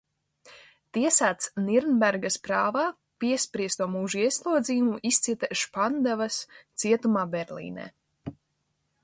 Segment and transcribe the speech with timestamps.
[0.97, 2.85] Tiesāts Nirnbergas prāvā,
[3.25, 6.41] piespriesto mūža ieslodzījumu izcieta Špandavas
[6.85, 7.87] cietumā Berlīnē.